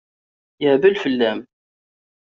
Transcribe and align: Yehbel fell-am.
Yehbel 0.61 0.95
fell-am. 1.03 1.39